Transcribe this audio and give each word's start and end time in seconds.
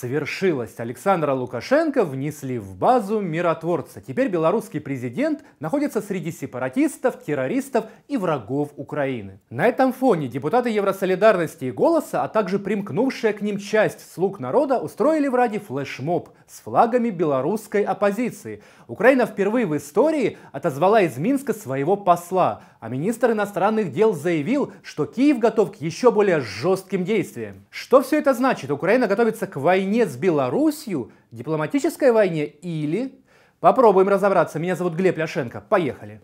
Свершилось. 0.00 0.80
Александра 0.80 1.34
Лукашенко 1.34 2.06
внесли 2.06 2.58
в 2.58 2.74
базу 2.74 3.20
миротворца. 3.20 4.00
Теперь 4.00 4.28
белорусский 4.28 4.80
президент 4.80 5.44
находится 5.58 6.00
среди 6.00 6.32
сепаратистов, 6.32 7.22
террористов 7.22 7.84
и 8.08 8.16
врагов 8.16 8.70
Украины. 8.78 9.40
На 9.50 9.66
этом 9.66 9.92
фоне 9.92 10.26
депутаты 10.26 10.70
Евросолидарности 10.70 11.66
и 11.66 11.70
Голоса, 11.70 12.24
а 12.24 12.28
также 12.28 12.58
примкнувшая 12.58 13.34
к 13.34 13.42
ним 13.42 13.58
часть 13.58 14.10
слуг 14.14 14.40
народа 14.40 14.78
устроили 14.78 15.28
в 15.28 15.34
Раде 15.34 15.58
флешмоб 15.58 16.30
с 16.48 16.60
флагами 16.60 17.10
белорусской 17.10 17.82
оппозиции. 17.82 18.62
Украина 18.88 19.26
впервые 19.26 19.66
в 19.66 19.76
истории 19.76 20.38
отозвала 20.50 21.02
из 21.02 21.18
Минска 21.18 21.52
своего 21.52 21.98
посла, 21.98 22.62
а 22.80 22.88
министр 22.88 23.32
иностранных 23.32 23.92
дел 23.92 24.14
заявил, 24.14 24.72
что 24.82 25.04
Киев 25.04 25.38
готов 25.38 25.72
к 25.72 25.76
еще 25.76 26.10
более 26.10 26.40
жестким 26.40 27.04
действиям. 27.04 27.66
Что 27.68 28.00
все 28.00 28.18
это 28.18 28.32
значит? 28.32 28.70
Украина 28.70 29.06
готовится 29.06 29.46
к 29.46 29.56
войне 29.56 29.89
с 30.10 30.16
Белоруссией, 30.16 31.08
дипломатической 31.30 32.12
войне 32.12 32.46
или... 32.46 33.20
Попробуем 33.60 34.08
разобраться. 34.08 34.58
Меня 34.58 34.74
зовут 34.74 34.94
Глеб 34.94 35.18
Ляшенко. 35.18 35.60
Поехали. 35.60 36.20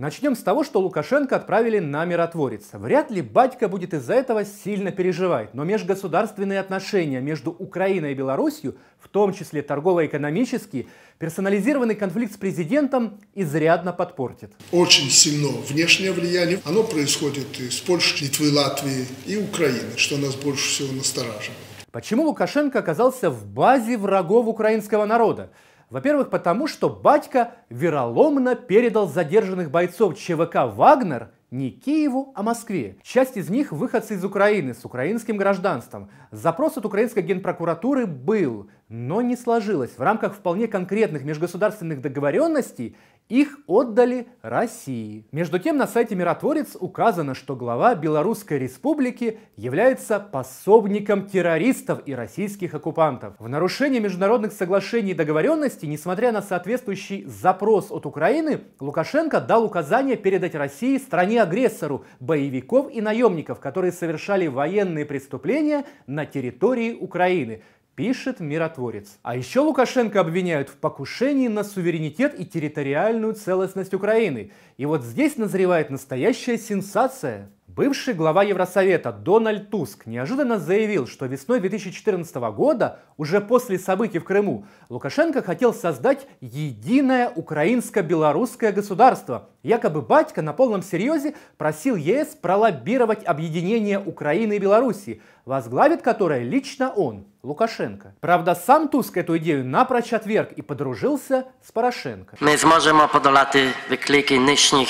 Начнем 0.00 0.34
с 0.34 0.38
того, 0.38 0.64
что 0.64 0.80
Лукашенко 0.80 1.36
отправили 1.36 1.78
на 1.78 2.06
миротворец. 2.06 2.70
Вряд 2.72 3.10
ли 3.10 3.20
батька 3.20 3.68
будет 3.68 3.92
из-за 3.92 4.14
этого 4.14 4.46
сильно 4.46 4.92
переживать, 4.92 5.52
но 5.52 5.62
межгосударственные 5.62 6.58
отношения 6.58 7.20
между 7.20 7.50
Украиной 7.50 8.12
и 8.12 8.14
Беларусью, 8.14 8.78
в 8.98 9.08
том 9.08 9.34
числе 9.34 9.60
торгово-экономические, 9.60 10.86
персонализированный 11.18 11.96
конфликт 11.96 12.32
с 12.32 12.38
президентом 12.38 13.20
изрядно 13.34 13.92
подпортит. 13.92 14.54
Очень 14.72 15.10
сильно 15.10 15.48
внешнее 15.68 16.12
влияние. 16.12 16.60
Оно 16.64 16.82
происходит 16.82 17.60
из 17.60 17.78
Польши, 17.80 18.24
Литвы, 18.24 18.50
Латвии 18.54 19.04
и 19.26 19.36
Украины, 19.36 19.98
что 19.98 20.16
нас 20.16 20.34
больше 20.34 20.66
всего 20.66 20.94
настораживает. 20.94 21.58
Почему 21.92 22.22
Лукашенко 22.22 22.78
оказался 22.78 23.28
в 23.28 23.44
базе 23.44 23.98
врагов 23.98 24.46
украинского 24.46 25.04
народа? 25.04 25.50
Во-первых, 25.90 26.30
потому 26.30 26.68
что 26.68 26.88
батька 26.88 27.56
вероломно 27.68 28.54
передал 28.54 29.08
задержанных 29.08 29.70
бойцов 29.72 30.16
ЧВК 30.16 30.66
«Вагнер» 30.72 31.32
не 31.50 31.72
Киеву, 31.72 32.32
а 32.36 32.44
Москве. 32.44 32.96
Часть 33.02 33.36
из 33.36 33.50
них 33.50 33.72
выходцы 33.72 34.14
из 34.14 34.24
Украины 34.24 34.72
с 34.72 34.84
украинским 34.84 35.36
гражданством. 35.36 36.08
Запрос 36.30 36.76
от 36.76 36.86
украинской 36.86 37.22
генпрокуратуры 37.22 38.06
был, 38.06 38.70
но 38.90 39.22
не 39.22 39.36
сложилось. 39.36 39.92
В 39.96 40.02
рамках 40.02 40.34
вполне 40.34 40.66
конкретных 40.66 41.24
межгосударственных 41.24 42.02
договоренностей 42.02 42.96
их 43.28 43.60
отдали 43.68 44.26
России. 44.42 45.24
Между 45.30 45.60
тем 45.60 45.76
на 45.76 45.86
сайте 45.86 46.16
«Миротворец» 46.16 46.76
указано, 46.78 47.36
что 47.36 47.54
глава 47.54 47.94
Белорусской 47.94 48.58
Республики 48.58 49.38
является 49.56 50.18
пособником 50.18 51.28
террористов 51.28 52.00
и 52.06 52.12
российских 52.12 52.74
оккупантов. 52.74 53.34
В 53.38 53.48
нарушение 53.48 54.00
международных 54.00 54.52
соглашений 54.52 55.12
и 55.12 55.14
договоренностей, 55.14 55.86
несмотря 55.86 56.32
на 56.32 56.42
соответствующий 56.42 57.24
запрос 57.26 57.92
от 57.92 58.04
Украины, 58.04 58.62
Лукашенко 58.80 59.40
дал 59.40 59.64
указание 59.64 60.16
передать 60.16 60.56
России 60.56 60.98
стране-агрессору 60.98 62.04
боевиков 62.18 62.90
и 62.92 63.00
наемников, 63.00 63.60
которые 63.60 63.92
совершали 63.92 64.48
военные 64.48 65.04
преступления 65.04 65.84
на 66.08 66.26
территории 66.26 66.94
Украины 66.94 67.62
пишет 68.00 68.40
миротворец. 68.40 69.18
А 69.20 69.36
еще 69.36 69.60
Лукашенко 69.60 70.20
обвиняют 70.20 70.70
в 70.70 70.76
покушении 70.76 71.48
на 71.48 71.62
суверенитет 71.62 72.34
и 72.40 72.46
территориальную 72.46 73.34
целостность 73.34 73.92
Украины. 73.92 74.52
И 74.78 74.86
вот 74.86 75.04
здесь 75.04 75.36
назревает 75.36 75.90
настоящая 75.90 76.56
сенсация. 76.56 77.50
Бывший 77.76 78.14
глава 78.14 78.42
Евросовета 78.42 79.12
Дональд 79.12 79.70
Туск 79.70 80.06
неожиданно 80.06 80.58
заявил, 80.58 81.06
что 81.06 81.26
весной 81.26 81.60
2014 81.60 82.34
года, 82.52 82.98
уже 83.16 83.40
после 83.40 83.78
событий 83.78 84.18
в 84.18 84.24
Крыму, 84.24 84.66
Лукашенко 84.88 85.40
хотел 85.40 85.72
создать 85.72 86.26
единое 86.40 87.28
украинско-белорусское 87.28 88.72
государство. 88.72 89.50
Якобы 89.62 90.02
батька 90.02 90.42
на 90.42 90.52
полном 90.52 90.82
серьезе 90.82 91.36
просил 91.58 91.94
ЕС 91.94 92.34
пролоббировать 92.42 93.24
объединение 93.24 94.00
Украины 94.00 94.54
и 94.54 94.58
Белоруссии, 94.58 95.22
возглавит 95.44 96.02
которое 96.02 96.42
лично 96.42 96.90
он, 96.90 97.26
Лукашенко. 97.44 98.16
Правда, 98.18 98.56
сам 98.56 98.88
Туск 98.88 99.16
эту 99.16 99.38
идею 99.38 99.64
напрочь 99.64 100.12
отверг 100.12 100.50
и 100.50 100.62
подружился 100.62 101.46
с 101.64 101.70
Порошенко. 101.70 102.36
Мы 102.40 102.58
сможем 102.58 102.98
подолати 103.12 103.68
виклики 103.88 104.34
нынешних, 104.34 104.88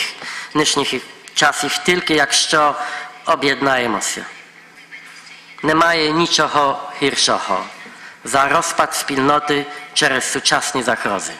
нынешних 0.54 1.02
часів 1.39 1.77
тільки 1.77 2.13
якщо 2.13 2.75
об'єднаємося. 3.25 4.21
Немає 5.63 6.11
нічого 6.11 6.79
гіршого 7.01 7.59
за 8.23 8.47
розпад 8.47 8.93
спільноти 8.93 9.65
через 9.93 10.23
сучасні 10.23 10.83
загрози. 10.83 11.31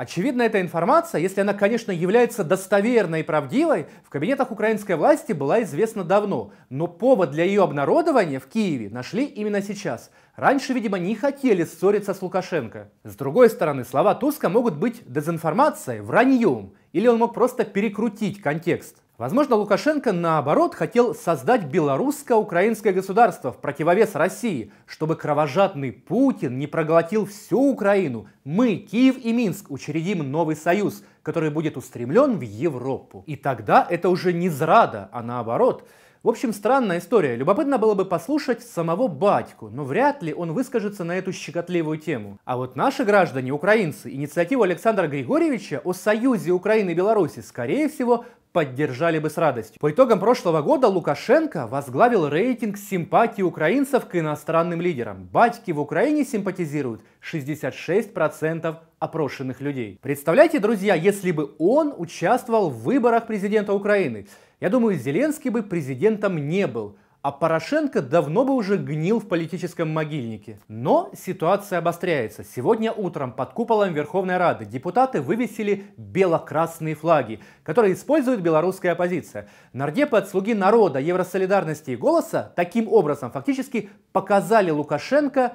Очевидно, 0.00 0.42
эта 0.42 0.60
информация, 0.60 1.20
если 1.20 1.40
она, 1.40 1.54
конечно, 1.54 1.90
является 1.90 2.44
достоверной 2.44 3.20
и 3.20 3.22
правдивой, 3.24 3.86
в 4.04 4.10
кабинетах 4.10 4.52
украинской 4.52 4.92
власти 4.92 5.32
была 5.32 5.64
известна 5.64 6.04
давно. 6.04 6.52
Но 6.70 6.86
повод 6.86 7.32
для 7.32 7.42
ее 7.42 7.64
обнародования 7.64 8.38
в 8.38 8.46
Киеве 8.46 8.90
нашли 8.90 9.24
именно 9.24 9.60
сейчас. 9.60 10.12
Раньше, 10.36 10.72
видимо, 10.72 10.98
не 10.98 11.16
хотели 11.16 11.64
ссориться 11.64 12.14
с 12.14 12.22
Лукашенко. 12.22 12.92
С 13.02 13.16
другой 13.16 13.50
стороны, 13.50 13.84
слова 13.84 14.14
Туска 14.14 14.48
могут 14.48 14.76
быть 14.76 15.02
дезинформацией, 15.04 16.00
враньем. 16.00 16.74
Или 16.92 17.08
он 17.08 17.18
мог 17.18 17.34
просто 17.34 17.64
перекрутить 17.64 18.40
контекст. 18.40 18.98
Возможно, 19.23 19.55
Лукашенко, 19.55 20.11
наоборот, 20.11 20.75
хотел 20.75 21.15
создать 21.15 21.63
белорусско-украинское 21.67 22.91
государство 22.91 23.53
в 23.53 23.61
противовес 23.61 24.15
России, 24.15 24.73
чтобы 24.85 25.15
кровожадный 25.15 25.93
Путин 25.93 26.59
не 26.59 26.67
проглотил 26.67 27.25
всю 27.25 27.71
Украину. 27.71 28.27
Мы, 28.43 28.75
Киев 28.75 29.15
и 29.23 29.31
Минск, 29.31 29.71
учредим 29.71 30.29
новый 30.29 30.57
союз, 30.57 31.05
который 31.21 31.51
будет 31.51 31.77
устремлен 31.77 32.37
в 32.37 32.41
Европу. 32.41 33.23
И 33.25 33.37
тогда 33.37 33.87
это 33.89 34.09
уже 34.09 34.33
не 34.33 34.49
зрада, 34.49 35.07
а 35.13 35.23
наоборот– 35.23 35.87
в 36.23 36.29
общем, 36.29 36.53
странная 36.53 36.99
история. 36.99 37.35
Любопытно 37.35 37.77
было 37.77 37.95
бы 37.95 38.05
послушать 38.05 38.63
самого 38.63 39.09
батьку, 39.09 39.69
но 39.69 39.83
вряд 39.83 40.23
ли 40.23 40.33
он 40.33 40.53
выскажется 40.53 41.03
на 41.03 41.17
эту 41.17 41.33
щекотливую 41.33 41.97
тему. 41.97 42.39
А 42.45 42.55
вот 42.55 42.77
наши 42.77 43.03
граждане, 43.03 43.51
украинцы, 43.51 44.09
инициативу 44.09 44.63
Александра 44.63 45.07
Григорьевича 45.07 45.81
о 45.83 45.91
союзе 45.91 46.51
Украины 46.51 46.91
и 46.91 46.93
Беларуси, 46.93 47.41
скорее 47.41 47.89
всего, 47.89 48.23
поддержали 48.53 49.19
бы 49.19 49.29
с 49.29 49.37
радостью. 49.37 49.79
По 49.81 49.91
итогам 49.91 50.19
прошлого 50.19 50.61
года 50.61 50.87
Лукашенко 50.87 51.67
возглавил 51.67 52.29
рейтинг 52.29 52.77
симпатии 52.77 53.41
украинцев 53.41 54.05
к 54.05 54.15
иностранным 54.15 54.79
лидерам. 54.79 55.27
Батьки 55.33 55.71
в 55.71 55.79
Украине 55.79 56.23
симпатизируют 56.23 57.01
66% 57.21 58.75
опрошенных 58.99 59.59
людей. 59.59 59.99
Представляете, 60.01 60.59
друзья, 60.59 60.93
если 60.93 61.31
бы 61.31 61.55
он 61.57 61.93
участвовал 61.97 62.69
в 62.69 62.83
выборах 62.83 63.25
президента 63.25 63.73
Украины, 63.73 64.27
я 64.61 64.69
думаю, 64.69 64.97
Зеленский 64.97 65.49
бы 65.49 65.63
президентом 65.63 66.47
не 66.47 66.67
был, 66.67 66.95
а 67.23 67.31
Порошенко 67.31 68.01
давно 68.01 68.43
бы 68.43 68.53
уже 68.53 68.75
гнил 68.75 69.21
в 69.21 69.29
политическом 69.29 69.89
могильнике. 69.89 70.59
Но 70.67 71.09
ситуация 71.17 71.79
обостряется. 71.79 72.43
Сегодня 72.43 72.91
утром 72.91 73.31
под 73.31 73.53
куполом 73.53 73.93
Верховной 73.93 74.35
Рады 74.35 74.65
депутаты 74.65 75.21
вывесили 75.21 75.85
бело-красные 75.95 76.95
флаги, 76.95 77.39
которые 77.63 77.93
использует 77.93 78.41
белорусская 78.41 78.91
оппозиция. 78.91 79.47
Нардепы 79.71 80.17
от 80.17 80.27
«Слуги 80.27 80.53
народа», 80.53 80.99
Евросолидарности 80.99 81.91
и 81.91 81.95
«Голоса» 81.95 82.51
таким 82.57 82.89
образом 82.89 83.31
фактически 83.31 83.89
показали 84.11 84.71
Лукашенко 84.71 85.53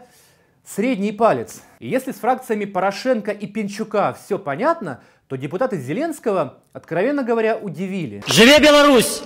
средний 0.65 1.13
палец. 1.13 1.63
И 1.81 1.89
если 1.89 2.13
с 2.13 2.17
фракциями 2.17 2.65
Порошенко 2.65 3.31
и 3.31 3.47
Пинчука 3.47 4.17
все 4.19 4.39
понятно, 4.39 5.03
то 5.27 5.37
депутаты 5.37 5.79
Зеленского, 5.79 6.63
откровенно 6.73 7.23
говоря, 7.23 7.59
удивили. 7.59 8.23
Живе 8.27 8.59
Беларусь! 8.59 9.23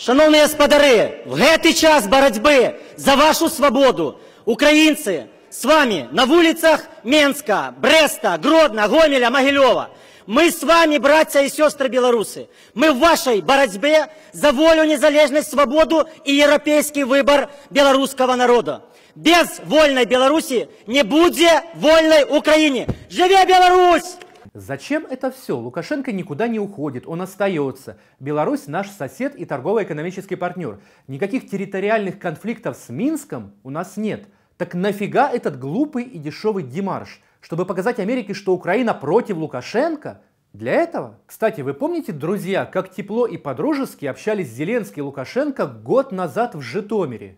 Шановні 0.00 0.40
господари, 0.40 1.24
в 1.26 1.34
гэтый 1.34 1.72
час 1.74 2.06
боротьби 2.06 2.74
за 2.96 3.14
вашу 3.14 3.48
свободу 3.48 4.14
українці 4.44 5.24
з 5.50 5.64
вами 5.64 6.06
на 6.12 6.24
вулицях 6.24 6.88
Менска, 7.04 7.72
Бреста, 7.82 8.38
Гродно, 8.42 8.88
Гомеля, 8.88 9.30
Могилева. 9.30 9.88
Мы 10.26 10.50
с 10.50 10.62
вами, 10.62 10.98
братья 10.98 11.40
и 11.40 11.48
сестры 11.48 11.88
белорусы. 11.88 12.48
Мы 12.74 12.92
в 12.92 12.98
вашей 12.98 13.40
борьбе 13.40 14.08
за 14.32 14.50
волю, 14.50 14.84
незалежность, 14.84 15.50
свободу 15.50 16.08
и 16.24 16.34
европейский 16.34 17.04
выбор 17.04 17.48
белорусского 17.70 18.34
народа. 18.34 18.82
Без 19.14 19.60
вольной 19.64 20.04
Беларуси 20.04 20.68
не 20.86 21.04
будет 21.04 21.62
вольной 21.74 22.24
Украине. 22.24 22.88
Живе 23.08 23.46
Беларусь! 23.46 24.16
Зачем 24.53 25.05
это 25.09 25.31
все? 25.31 25.57
Лукашенко 25.57 26.11
никуда 26.11 26.47
не 26.47 26.59
уходит, 26.59 27.07
он 27.07 27.21
остается. 27.21 27.97
Беларусь 28.19 28.67
наш 28.67 28.89
сосед 28.89 29.35
и 29.35 29.45
торгово-экономический 29.45 30.35
партнер. 30.35 30.79
Никаких 31.07 31.49
территориальных 31.49 32.19
конфликтов 32.19 32.77
с 32.77 32.89
Минском 32.89 33.53
у 33.63 33.69
нас 33.69 33.97
нет. 33.97 34.27
Так 34.57 34.73
нафига 34.75 35.29
этот 35.29 35.59
глупый 35.59 36.03
и 36.03 36.17
дешевый 36.19 36.63
демарш? 36.63 37.21
Чтобы 37.39 37.65
показать 37.65 37.99
Америке, 37.99 38.33
что 38.33 38.53
Украина 38.53 38.93
против 38.93 39.37
Лукашенко? 39.37 40.21
Для 40.53 40.73
этого, 40.73 41.17
кстати, 41.25 41.61
вы 41.61 41.73
помните, 41.73 42.11
друзья, 42.11 42.65
как 42.65 42.93
тепло 42.93 43.25
и 43.25 43.37
подружески 43.37 44.05
общались 44.05 44.49
Зеленский 44.49 44.99
и 44.99 45.01
Лукашенко 45.01 45.65
год 45.65 46.11
назад 46.11 46.55
в 46.55 46.61
Житомире? 46.61 47.37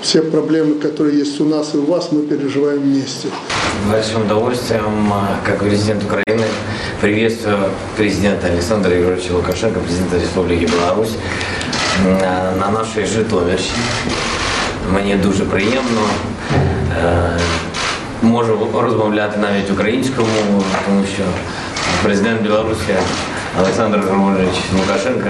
Все 0.00 0.22
проблемы, 0.22 0.80
которые 0.80 1.18
есть 1.18 1.40
у 1.40 1.44
нас 1.44 1.74
и 1.74 1.78
у 1.78 1.84
вас, 1.84 2.10
мы 2.10 2.26
переживаем 2.26 2.80
вместе 2.80 3.28
С 3.73 3.91
большим 3.91 4.21
удовольствием, 4.21 5.13
как 5.43 5.59
президент 5.59 6.03
Украины, 6.03 6.45
приветствую 7.01 7.57
президента 7.97 8.47
Александра 8.47 8.91
Григорьевича 8.91 9.33
Лукашенко, 9.33 9.79
президента 9.79 10.17
Республики 10.19 10.65
Беларусь, 10.65 11.15
на 12.59 12.69
нашій 12.71 13.05
Житомирщині. 13.05 13.79
Мені 14.93 15.15
дуже 15.15 15.45
приємно. 15.45 16.01
Можу 18.21 18.67
розмовляти 18.73 19.39
навіть 19.39 19.71
українською 19.71 20.27
мовою, 20.27 20.63
тому 20.85 21.03
що 21.13 21.23
президент 22.03 22.41
Білорусі 22.41 22.95
Олександр 23.59 23.97
Григорович 23.99 24.55
Лукашенко 24.79 25.29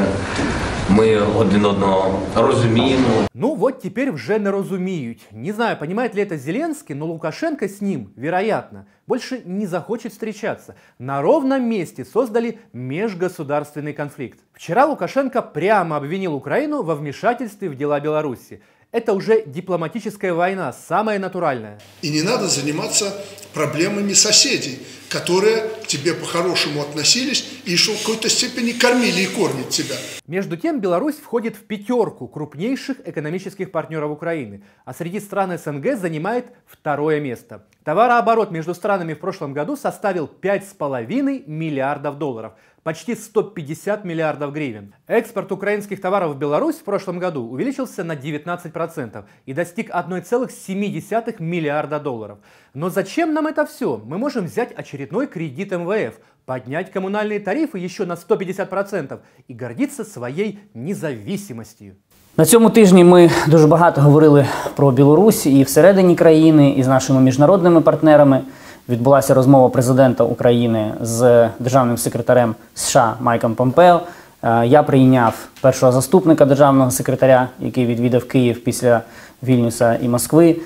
мы 0.95 1.17
один 1.41 1.67
одного 1.67 2.21
разумеем. 2.37 3.01
Ну 3.35 3.57
вот 3.57 3.83
теперь 3.83 4.13
вже 4.13 4.39
не 4.39 4.49
разумеют. 4.49 5.19
Не 5.33 5.51
знаю, 5.51 5.77
понимает 5.77 6.15
ли 6.15 6.23
это 6.23 6.37
Зеленский, 6.37 6.95
но 6.95 7.07
Лукашенко 7.07 7.69
с 7.69 7.81
ним, 7.81 8.13
вероятно, 8.15 8.87
больше 9.09 9.43
не 9.45 9.67
захочет 9.67 10.13
встречаться. 10.13 10.77
На 11.01 11.21
ровном 11.21 11.69
месте 11.69 12.05
создали 12.05 12.61
межгосударственный 12.73 13.93
конфликт. 13.93 14.39
Вчера 14.53 14.87
Лукашенко 14.87 15.43
прямо 15.43 15.97
обвинил 15.97 16.35
Украину 16.35 16.83
во 16.83 16.95
вмешательстве 16.95 17.69
в 17.69 17.77
дела 17.77 17.99
Беларуси. 17.99 18.63
Это 18.93 19.15
уже 19.15 19.43
дипломатическая 19.45 20.33
война, 20.33 20.73
самая 20.73 21.19
натуральная. 21.19 21.81
И 22.03 22.11
не 22.11 22.23
надо 22.23 22.47
заниматься 22.47 23.13
проблемами 23.53 24.13
соседей, 24.13 24.79
которые 25.09 25.65
тебе 25.95 26.13
по-хорошему 26.15 26.81
относились 26.81 27.49
и 27.65 27.77
что 27.77 27.93
в 27.93 28.01
какой-то 28.01 28.29
степени 28.29 28.73
кормили 28.73 29.23
и 29.23 29.27
кормят 29.27 29.69
тебя. 29.69 29.95
Между 30.27 30.57
тем, 30.57 30.81
Беларусь 30.81 31.17
входит 31.17 31.55
в 31.55 31.61
пятерку 31.61 32.27
крупнейших 32.27 32.97
экономических 33.07 33.71
партнеров 33.71 34.11
Украины, 34.11 34.65
а 34.85 34.93
среди 34.93 35.21
стран 35.21 35.57
СНГ 35.57 35.97
занимает 35.97 36.47
второе 36.67 37.21
место. 37.21 37.67
Товарооборот 37.85 38.51
между 38.51 38.75
странами 38.75 39.15
в 39.15 39.21
прошлом 39.21 39.53
году 39.53 39.77
составил 39.77 40.29
5,5 40.43 41.45
миллиардов 41.47 42.19
долларов– 42.19 42.55
почти 42.84 43.16
150 43.16 44.06
миллиардов 44.06 44.54
гривен. 44.54 44.94
Экспорт 45.08 45.52
украинских 45.52 46.02
товаров 46.02 46.36
в 46.36 46.38
Беларусь 46.38 46.76
в 46.76 46.84
прошлом 46.84 47.20
году 47.20 47.44
увеличился 47.44 48.04
на 48.04 48.14
19% 48.14 49.24
и 49.46 49.54
достиг 49.54 49.90
1,7 49.90 51.36
миллиарда 51.40 52.00
долларов. 52.00 52.40
Но 52.74 52.90
зачем 52.90 53.34
нам 53.34 53.48
это 53.48 53.66
все? 53.66 54.02
Мы 54.04 54.18
можем 54.18 54.46
взять 54.46 54.72
очередной 54.72 55.28
кредит 55.28 55.72
МВФ, 55.72 56.16
поднять 56.46 56.92
коммунальные 56.92 57.40
тарифы 57.40 57.78
еще 57.78 58.06
на 58.06 58.14
150% 58.14 59.20
и 59.48 59.54
гордиться 59.54 60.04
своей 60.04 60.60
независимостью. 60.74 61.96
На 62.38 62.46
цьому 62.46 62.70
тижні 62.70 63.04
ми 63.04 63.30
дуже 63.48 63.68
багато 63.68 64.02
говорили 64.02 64.48
про 64.76 64.92
Білорусь 64.92 65.46
і 65.46 65.64
всередині 65.64 66.16
країни, 66.16 66.70
і 66.78 66.84
з 66.84 66.88
нашими 66.88 67.22
міжнародними 67.22 67.82
партнерами 67.82 68.42
Відбулася 68.89 69.35
розмова 69.35 69.69
президента 69.69 70.25
України 70.25 70.95
з 71.01 71.49
державним 71.59 71.99
секретарем 71.99 72.55
США 72.75 73.15
Майком 73.21 73.55
Помпео. 73.55 74.01
Е, 74.43 74.67
я 74.67 74.83
прийняв 74.83 75.49
першого 75.61 75.93
заступника 75.93 76.45
державного 76.45 76.91
секретаря, 76.91 77.49
який 77.61 77.87
відвідав 77.87 78.25
Київ 78.25 78.65
після 78.65 79.01
Вільнюса 79.43 79.95
і 80.03 80.09
Москви. 80.09 80.51
Е, 80.51 80.57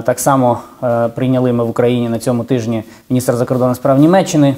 так 0.00 0.20
само 0.20 0.58
е, 0.82 1.08
прийняли 1.08 1.52
ми 1.52 1.64
в 1.64 1.70
Україні 1.70 2.08
на 2.08 2.18
цьому 2.18 2.44
тижні 2.44 2.84
міністра 3.10 3.36
закордонних 3.36 3.76
справ 3.76 3.98
Німеччини. 3.98 4.56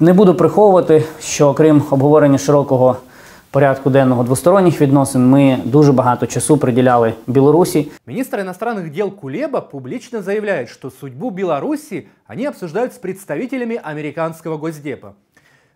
Не 0.00 0.12
буду 0.12 0.34
приховувати, 0.34 1.04
що 1.20 1.48
окрім 1.48 1.82
обговорення 1.90 2.38
широкого 2.38 2.96
порядку 3.51 3.89
денного 3.89 4.23
двосторонних 4.23 4.81
відносин 4.81 5.29
ми 5.29 5.59
дуже 5.65 5.91
багато 5.91 6.25
часу 6.25 6.57
приділяли 6.57 7.13
Білорусі. 7.27 7.91
Министр 8.07 8.39
иностранных 8.39 8.91
дел 8.91 9.11
Кулеба 9.11 9.61
публично 9.61 10.21
заявляет, 10.21 10.69
что 10.69 10.91
судьбу 10.91 11.29
Беларуси 11.29 12.07
они 12.27 12.45
обсуждают 12.45 12.93
с 12.93 12.97
представителями 12.97 13.79
американского 13.83 14.57
Госдепа. 14.57 15.13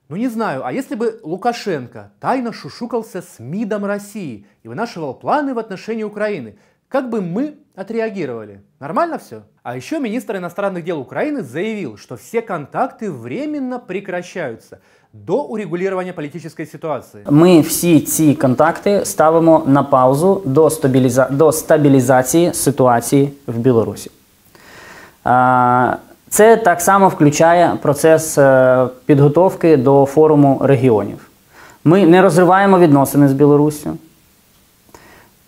Ну 0.10 0.16
не 0.16 0.30
знаю, 0.30 0.62
а 0.66 0.72
если 0.72 0.96
бы 0.96 1.20
Лукашенко 1.24 2.12
тайно 2.20 2.54
шушукался 2.54 3.22
с 3.22 3.40
МИДом 3.40 3.86
России 3.86 4.46
и 4.64 4.68
вынашивал 4.70 5.14
планы 5.14 5.54
в 5.54 5.60
отношении 5.60 6.04
Украины, 6.04 6.56
как 6.88 7.10
бы 7.10 7.22
мы 7.22 7.56
отреагировали? 7.76 8.62
Нормально 8.80 9.18
все? 9.18 9.44
А 9.64 9.76
еще 9.76 10.00
министр 10.00 10.38
иностранных 10.38 10.84
дел 10.84 11.00
Украины 11.00 11.44
заявил, 11.44 11.98
что 11.98 12.16
все 12.16 12.42
контакты 12.42 13.12
временно 13.12 13.80
прекращаются – 13.80 14.88
до 15.26 15.42
урегулювання 15.42 16.14
політичної 16.14 16.66
ситуації. 16.66 17.24
Ми 17.30 17.62
всі 17.62 18.00
ці 18.00 18.36
контакти 18.36 19.06
ставимо 19.06 19.64
на 19.66 19.84
паузу 19.84 20.42
до, 20.46 20.70
стабіліза... 20.70 21.28
до 21.32 21.52
стабілізації 21.52 22.54
ситуації 22.54 23.34
в 23.48 23.58
Білорусі. 23.58 24.12
Це 26.30 26.58
так 26.58 26.82
само 26.82 27.08
включає 27.08 27.74
процес 27.82 28.38
е, 28.38 28.88
підготовки 29.06 29.78
до 29.78 30.06
форуму 30.06 30.62
регіонів. 30.64 31.30
Ми 31.84 32.06
не 32.06 32.22
розриваємо 32.22 32.80
відносини 32.80 33.28
з 33.28 33.34
Білоруссю. 33.34 33.98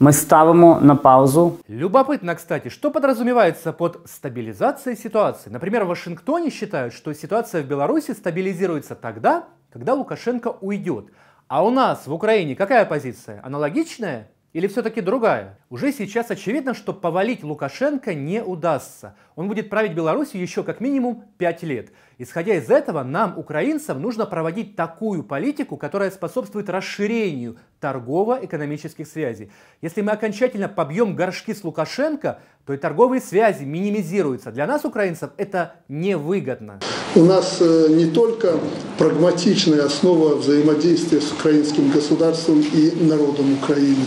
Мы 0.05 0.13
ставимо 0.13 0.81
на 0.81 0.97
паузу. 0.97 1.61
Любопытно, 1.67 2.35
кстати, 2.35 2.69
что 2.69 2.91
подразумевается 2.91 3.73
под 3.73 4.03
стабилизацией 4.05 4.99
ситуации. 4.99 5.49
Например, 5.49 5.85
в 5.85 5.89
Вашингтоне 5.89 6.51
считают, 6.51 6.93
что 6.93 7.15
ситуация 7.15 7.63
в 7.63 7.67
Беларуси 7.67 8.11
стабилизируется 8.11 8.97
тогда, 8.97 9.45
когда 9.73 9.95
Лукашенко 9.95 10.59
уйдет. 10.61 11.07
А 11.49 11.65
у 11.65 11.71
нас 11.71 12.07
в 12.07 12.13
Украине 12.13 12.55
какая 12.55 12.85
позиция? 12.85 13.41
Аналогичная? 13.43 14.29
Или 14.53 14.69
все-таки 14.69 15.01
другая? 15.01 15.59
Уже 15.69 15.91
сейчас 15.91 16.31
очевидно, 16.31 16.75
что 16.75 16.93
повалить 16.93 17.43
Лукашенко 17.43 18.15
не 18.15 18.41
удастся. 18.41 19.17
Он 19.35 19.49
будет 19.49 19.69
править 19.69 19.95
Беларусью 19.95 20.41
еще 20.41 20.63
как 20.63 20.81
минимум 20.81 21.25
5 21.39 21.63
лет. 21.65 21.93
Исходя 22.19 22.55
из 22.55 22.71
этого, 22.71 23.03
нам, 23.03 23.37
украинцам, 23.37 24.01
нужно 24.01 24.27
проводить 24.27 24.77
такую 24.77 25.25
политику, 25.25 25.77
которая 25.77 26.13
способствует 26.13 26.69
расширению 26.69 27.57
торгово-экономических 27.85 29.07
связей. 29.07 29.51
Если 29.83 30.01
мы 30.01 30.13
окончательно 30.13 30.71
побьем 30.71 31.15
горшки 31.15 31.53
с 31.53 31.63
Лукашенко, 31.65 32.41
то 32.65 32.73
и 32.73 32.79
торговые 32.79 33.21
связи 33.21 33.65
минимизируются. 33.65 34.51
Для 34.53 34.67
нас, 34.67 34.87
украинцев, 34.87 35.33
это 35.37 35.75
невыгодно. 35.89 36.81
У 37.15 37.25
нас 37.25 37.59
э, 37.61 37.89
не 37.91 38.07
только 38.07 38.59
прагматичная 38.97 39.85
основа 39.85 40.35
взаимодействия 40.37 41.21
с 41.21 41.31
украинским 41.31 41.91
государством 41.91 42.61
и 42.61 43.05
народом 43.05 43.53
Украины. 43.53 44.07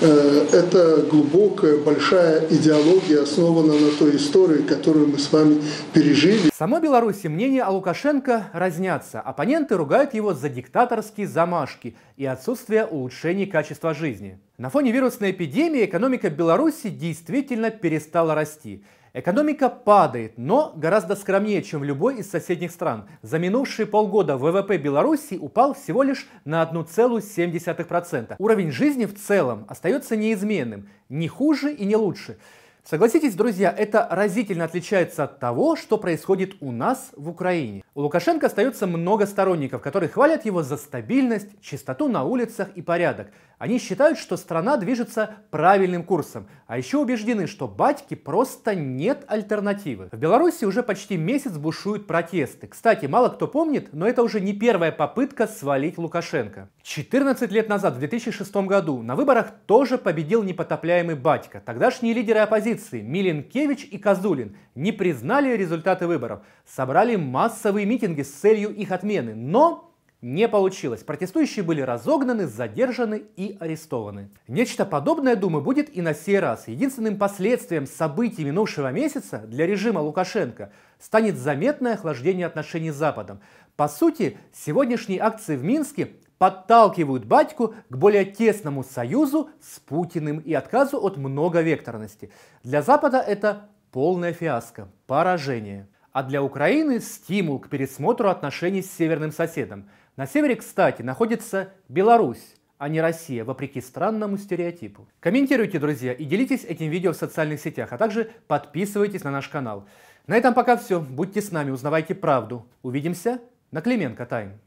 Э, 0.00 0.46
это 0.52 1.02
глубокая, 1.10 1.78
большая 1.78 2.46
идеология, 2.50 3.22
основана 3.22 3.72
на 3.72 3.90
той 3.98 4.14
истории, 4.14 4.62
которую 4.62 5.08
мы 5.08 5.18
с 5.18 5.32
вами 5.32 5.60
пережили. 5.92 6.50
В 6.50 6.54
самой 6.54 6.80
Беларуси 6.80 7.26
мнения 7.26 7.64
о 7.64 7.70
Лукашенко 7.70 8.48
разнятся. 8.52 9.20
Оппоненты 9.20 9.76
ругают 9.76 10.14
его 10.14 10.34
за 10.34 10.48
диктаторские 10.50 11.26
замашки 11.26 11.96
и 12.16 12.24
отсутствие 12.24 12.86
улучшений 12.86 13.46
качества 13.46 13.92
жизни. 13.92 14.38
На 14.56 14.70
фоне 14.70 14.92
вирусной 14.92 15.32
эпидемии 15.32 15.84
экономика 15.84 16.30
Беларуси 16.30 16.90
действительно 16.90 17.70
перестала 17.70 18.36
расти. 18.36 18.84
Экономика 19.18 19.68
падает, 19.68 20.34
но 20.36 20.72
гораздо 20.76 21.16
скромнее, 21.16 21.60
чем 21.64 21.80
в 21.80 21.84
любой 21.84 22.18
из 22.18 22.30
соседних 22.30 22.70
стран. 22.70 23.08
За 23.22 23.40
минувшие 23.40 23.84
полгода 23.84 24.36
ВВП 24.36 24.76
Беларуси 24.76 25.34
упал 25.34 25.74
всего 25.74 26.04
лишь 26.04 26.28
на 26.44 26.62
1,7%. 26.62 28.36
Уровень 28.38 28.70
жизни 28.70 29.06
в 29.06 29.16
целом 29.16 29.64
остается 29.66 30.14
неизменным, 30.14 30.88
не 31.08 31.26
хуже 31.26 31.72
и 31.72 31.84
не 31.84 31.96
лучше. 31.96 32.38
Согласитесь, 32.84 33.34
друзья, 33.34 33.74
это 33.76 34.06
разительно 34.08 34.66
отличается 34.66 35.24
от 35.24 35.40
того, 35.40 35.74
что 35.74 35.98
происходит 35.98 36.54
у 36.60 36.70
нас 36.70 37.10
в 37.16 37.28
Украине. 37.28 37.82
У 37.98 38.02
Лукашенко 38.02 38.46
остается 38.46 38.86
много 38.86 39.26
сторонников, 39.26 39.82
которые 39.82 40.08
хвалят 40.08 40.44
его 40.44 40.62
за 40.62 40.76
стабильность, 40.76 41.60
чистоту 41.60 42.06
на 42.06 42.22
улицах 42.22 42.68
и 42.76 42.80
порядок. 42.80 43.32
Они 43.58 43.80
считают, 43.80 44.18
что 44.18 44.36
страна 44.36 44.76
движется 44.76 45.30
правильным 45.50 46.04
курсом, 46.04 46.46
а 46.68 46.78
еще 46.78 46.98
убеждены, 46.98 47.48
что 47.48 47.66
батьки 47.66 48.14
просто 48.14 48.76
нет 48.76 49.24
альтернативы. 49.26 50.10
В 50.12 50.16
Беларуси 50.16 50.64
уже 50.64 50.84
почти 50.84 51.16
месяц 51.16 51.56
бушуют 51.56 52.06
протесты. 52.06 52.68
Кстати, 52.68 53.06
мало 53.06 53.30
кто 53.30 53.48
помнит, 53.48 53.88
но 53.92 54.06
это 54.06 54.22
уже 54.22 54.40
не 54.40 54.52
первая 54.52 54.92
попытка 54.92 55.48
свалить 55.48 55.98
Лукашенко. 55.98 56.68
14 56.84 57.50
лет 57.50 57.68
назад, 57.68 57.96
в 57.96 57.98
2006 57.98 58.54
году, 58.58 59.02
на 59.02 59.16
выборах 59.16 59.50
тоже 59.66 59.98
победил 59.98 60.44
непотопляемый 60.44 61.16
батька. 61.16 61.60
Тогдашние 61.66 62.14
лидеры 62.14 62.38
оппозиции 62.38 63.00
Миленкевич 63.00 63.88
и 63.90 63.98
Козулин 63.98 64.56
не 64.76 64.92
признали 64.92 65.56
результаты 65.56 66.06
выборов, 66.06 66.42
собрали 66.64 67.16
массовые 67.16 67.87
митинги 67.88 68.22
с 68.22 68.30
целью 68.30 68.74
их 68.74 68.92
отмены, 68.92 69.34
но 69.34 69.88
Не 70.20 70.48
получилось. 70.48 71.04
Протестующие 71.04 71.64
были 71.64 71.80
разогнаны, 71.80 72.48
задержаны 72.48 73.22
и 73.36 73.56
арестованы. 73.60 74.30
Нечто 74.48 74.84
подобное, 74.84 75.36
думаю, 75.36 75.62
будет 75.62 75.96
и 75.96 76.02
на 76.02 76.12
сей 76.12 76.40
раз. 76.40 76.66
Единственным 76.66 77.18
последствием 77.18 77.86
событий 77.86 78.44
минувшего 78.44 78.90
месяца 78.90 79.38
для 79.46 79.64
режима 79.64 80.00
Лукашенко 80.00 80.72
станет 80.98 81.38
заметное 81.38 81.94
охлаждение 81.94 82.46
отношений 82.46 82.90
с 82.90 82.96
Западом. 82.96 83.40
По 83.76 83.86
сути, 83.86 84.36
сегодняшние 84.52 85.20
акции 85.20 85.54
в 85.54 85.62
Минске 85.62 86.14
подталкивают 86.38 87.24
батьку 87.24 87.74
к 87.88 87.96
более 87.96 88.24
тесному 88.24 88.82
союзу 88.82 89.50
с 89.60 89.78
Путиным 89.78 90.40
и 90.40 90.52
отказу 90.52 90.98
от 90.98 91.16
многовекторности. 91.16 92.32
Для 92.64 92.82
Запада 92.82 93.18
это 93.18 93.68
полная 93.92 94.32
фиаско, 94.32 94.88
поражение. 95.06 95.86
А 96.12 96.22
для 96.22 96.42
Украины 96.42 97.00
стимул 97.00 97.58
к 97.58 97.68
пересмотру 97.68 98.28
отношений 98.28 98.82
с 98.82 98.90
северным 98.90 99.30
соседом. 99.32 99.88
На 100.16 100.26
севере, 100.26 100.56
кстати, 100.56 101.02
находится 101.02 101.72
Беларусь, 101.88 102.56
а 102.78 102.88
не 102.88 103.00
Россия, 103.00 103.44
вопреки 103.44 103.80
странному 103.80 104.36
стереотипу. 104.38 105.06
Комментируйте, 105.20 105.78
друзья, 105.78 106.12
и 106.12 106.24
делитесь 106.24 106.64
этим 106.64 106.90
видео 106.90 107.12
в 107.12 107.16
социальных 107.16 107.60
сетях, 107.60 107.92
а 107.92 107.98
также 107.98 108.30
подписывайтесь 108.46 109.24
на 109.24 109.30
наш 109.30 109.48
канал. 109.48 109.86
На 110.26 110.36
этом 110.36 110.54
пока 110.54 110.76
все. 110.76 111.00
Будьте 111.00 111.40
с 111.40 111.52
нами, 111.52 111.70
узнавайте 111.70 112.14
правду. 112.14 112.66
Увидимся 112.82 113.40
на 113.70 113.80
Клименко 113.80 114.26
Тайм. 114.26 114.60